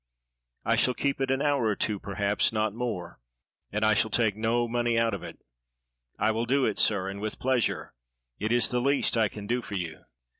[0.65, 3.19] "I shall keep it an hour or two perhaps, not more;
[3.71, 5.37] and I shall take no money out of it."
[6.17, 7.93] "I will do it, sir, and with pleasure.
[8.39, 10.05] It is the least I can do for you."